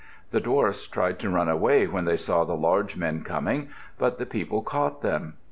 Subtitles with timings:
[0.31, 3.69] The dwarfs tried to run away when they saw the large men coming.
[3.99, 5.35] But the people caught them.